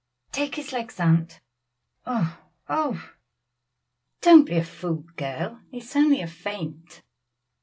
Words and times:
"Take 0.31 0.55
his 0.55 0.73
legs, 0.73 0.99
aunt; 0.99 1.41
oh! 2.07 2.35
oh! 2.67 2.93
oh!" 3.07 3.13
"Don't 4.21 4.45
be 4.45 4.57
a 4.57 4.63
fool, 4.63 5.05
girl, 5.15 5.61
it 5.71 5.83
is 5.83 5.95
only 5.95 6.21
a 6.21 6.27
faint." 6.27 7.03